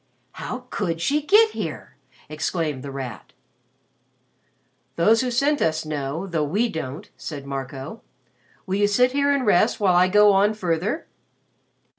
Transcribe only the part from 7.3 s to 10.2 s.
Marco. "Will you sit here and rest while I